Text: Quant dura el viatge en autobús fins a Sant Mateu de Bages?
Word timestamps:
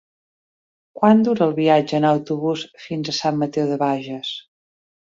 Quant 1.01 1.21
dura 1.27 1.43
el 1.49 1.53
viatge 1.59 1.97
en 1.99 2.09
autobús 2.13 2.65
fins 2.89 3.15
a 3.15 3.19
Sant 3.21 3.41
Mateu 3.45 3.71
de 3.75 3.81
Bages? 3.87 4.37